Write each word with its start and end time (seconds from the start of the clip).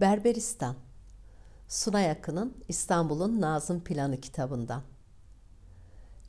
Berberistan 0.00 0.76
Sunay 1.68 2.10
Akın'ın 2.10 2.64
İstanbul'un 2.68 3.40
Nazım 3.40 3.84
Planı 3.84 4.20
kitabından. 4.20 4.82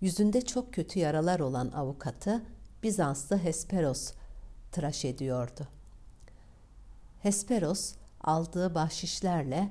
Yüzünde 0.01 0.41
çok 0.41 0.73
kötü 0.73 0.99
yaralar 0.99 1.39
olan 1.39 1.71
avukatı 1.71 2.45
Bizanslı 2.83 3.37
Hesperos 3.37 4.13
tıraş 4.71 5.05
ediyordu. 5.05 5.67
Hesperos 7.21 7.93
aldığı 8.21 8.75
bahşişlerle 8.75 9.69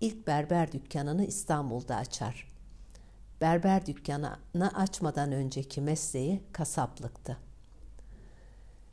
ilk 0.00 0.26
berber 0.26 0.72
dükkanını 0.72 1.24
İstanbul'da 1.24 1.96
açar. 1.96 2.52
Berber 3.40 3.86
dükkanını 3.86 4.70
açmadan 4.74 5.32
önceki 5.32 5.80
mesleği 5.80 6.42
kasaplıktı. 6.52 7.36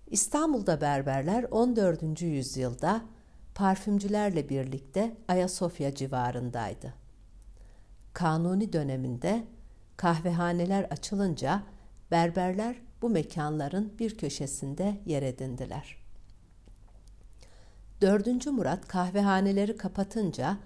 İstanbul'da 0.08 0.82
berberler 0.82 1.46
14. 1.52 2.22
yüzyılda 2.22 3.02
parfümcülerle 3.56 4.50
birlikte 4.50 5.18
Ayasofya 5.28 5.96
civarındaydı. 5.96 6.94
Kanuni 8.14 8.74
döneminde 8.74 9.44
kahvehaneler 9.98 10.84
açılınca 10.84 11.64
berberler 12.12 12.76
bu 13.02 13.10
mekanların 13.10 13.94
bir 14.00 14.18
köşesinde 14.18 15.02
yer 15.06 15.24
edindiler. 15.24 15.98
4. 18.02 18.46
Murat 18.46 18.88
kahvehaneleri 18.88 19.78
kapatınca 19.78 20.58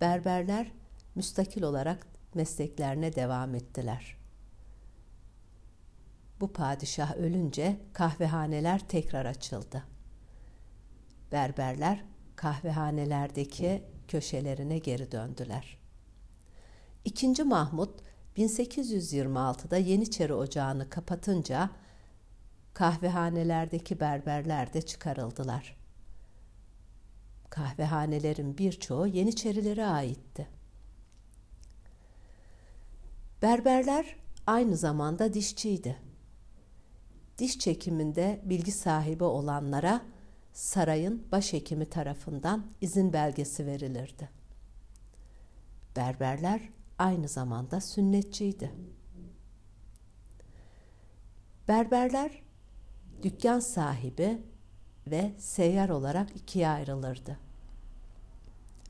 berberler 0.00 0.72
müstakil 1.14 1.62
olarak 1.62 2.06
mesleklerine 2.34 3.14
devam 3.14 3.54
ettiler. 3.54 4.16
Bu 6.40 6.52
padişah 6.52 7.16
ölünce 7.16 7.80
kahvehaneler 7.92 8.88
tekrar 8.88 9.26
açıldı. 9.26 9.82
Berberler 11.32 12.04
kahvehanelerdeki 12.36 13.82
köşelerine 14.08 14.78
geri 14.78 15.12
döndüler. 15.12 15.78
İkinci 17.04 17.44
Mahmut 17.44 18.00
1826'da 18.36 19.76
Yeniçeri 19.76 20.34
Ocağı'nı 20.34 20.90
kapatınca 20.90 21.70
kahvehanelerdeki 22.74 24.00
berberler 24.00 24.72
de 24.72 24.82
çıkarıldılar. 24.82 25.76
Kahvehanelerin 27.50 28.58
birçoğu 28.58 29.06
Yeniçerilere 29.06 29.86
aitti. 29.86 30.48
Berberler 33.42 34.16
aynı 34.46 34.76
zamanda 34.76 35.34
dişçiydi. 35.34 35.96
Diş 37.38 37.58
çekiminde 37.58 38.40
bilgi 38.44 38.72
sahibi 38.72 39.24
olanlara 39.24 40.02
sarayın 40.56 41.26
başhekimi 41.32 41.90
tarafından 41.90 42.66
izin 42.80 43.12
belgesi 43.12 43.66
verilirdi. 43.66 44.28
Berberler 45.96 46.60
aynı 46.98 47.28
zamanda 47.28 47.80
sünnetçiydi. 47.80 48.72
Berberler 51.68 52.42
dükkan 53.22 53.60
sahibi 53.60 54.42
ve 55.06 55.32
seyyar 55.38 55.88
olarak 55.88 56.36
ikiye 56.36 56.68
ayrılırdı. 56.68 57.38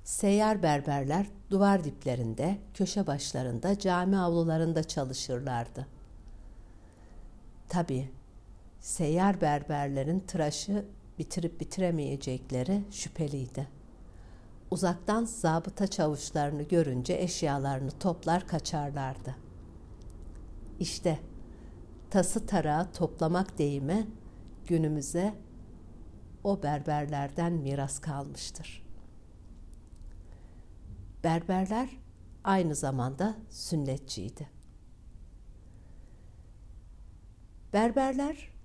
Seyyar 0.05 0.63
berberler 0.63 1.27
duvar 1.51 1.85
diplerinde, 1.85 2.59
köşe 2.75 3.07
başlarında, 3.07 3.79
cami 3.79 4.19
avlularında 4.19 4.85
çalışırlardı. 4.85 5.87
Tabi 7.69 8.11
seyyar 8.81 9.41
berberlerin 9.41 10.21
tıraşı 10.21 10.85
bitirip 11.19 11.61
bitiremeyecekleri 11.61 12.83
şüpheliydi. 12.91 13.69
Uzaktan 14.71 15.25
zabıta 15.25 15.87
çavuşlarını 15.87 16.63
görünce 16.63 17.15
eşyalarını 17.15 17.91
toplar 17.91 18.47
kaçarlardı. 18.49 19.37
İşte 20.81 21.19
tası 22.11 22.47
tarağı 22.47 22.93
toplamak 22.93 23.59
deyimi 23.59 24.07
günümüze 24.67 25.35
o 26.45 26.63
berberlerden 26.63 27.53
miras 27.53 27.99
kalmıştır. 27.99 28.87
Berberler 31.25 31.91
aynı 32.45 32.75
zamanda 32.75 33.37
sünnetçiydi. 33.51 34.49
Berberler 37.73 38.56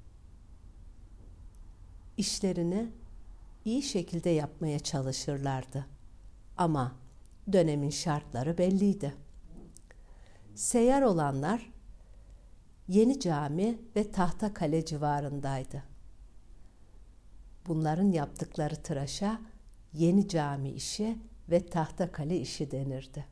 işlerini 2.21 2.91
iyi 3.65 3.81
şekilde 3.81 4.29
yapmaya 4.29 4.79
çalışırlardı. 4.79 5.85
Ama 6.57 6.95
dönemin 7.53 7.89
şartları 7.89 8.57
belliydi. 8.57 9.13
Seyyar 10.55 11.01
olanlar 11.01 11.71
Yeni 12.87 13.19
Cami 13.19 13.79
ve 13.95 14.11
Tahta 14.11 14.53
Kale 14.53 14.85
civarındaydı. 14.85 15.83
Bunların 17.67 18.11
yaptıkları 18.11 18.75
tıraşa 18.75 19.41
Yeni 19.93 20.27
Cami 20.27 20.69
işi 20.69 21.17
ve 21.49 21.65
Tahta 21.65 22.11
Kale 22.11 22.37
işi 22.39 22.71
denirdi. 22.71 23.25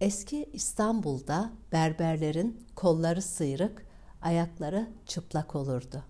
Eski 0.00 0.50
İstanbul'da 0.52 1.52
berberlerin 1.72 2.66
kolları 2.74 3.22
sıyrık, 3.22 3.93
ayakları 4.24 4.90
çıplak 5.06 5.56
olurdu. 5.56 6.02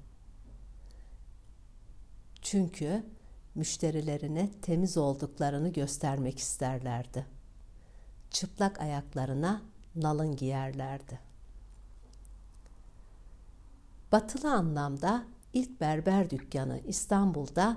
Çünkü 2.43 3.07
müşterilerine 3.55 4.51
temiz 4.63 4.97
olduklarını 4.97 5.73
göstermek 5.73 6.39
isterlerdi. 6.39 7.27
Çıplak 8.31 8.81
ayaklarına 8.81 9.63
nalın 9.97 10.37
giyerlerdi. 10.37 11.19
Batılı 14.13 14.53
anlamda 14.53 15.25
ilk 15.53 15.81
berber 15.81 16.31
dükkanı 16.31 16.81
İstanbul'da 16.87 17.77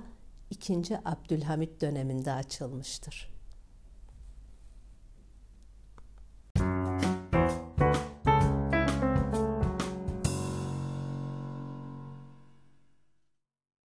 2. 0.49 0.81
Abdülhamit 1.05 1.81
döneminde 1.81 2.33
açılmıştır. 2.33 3.36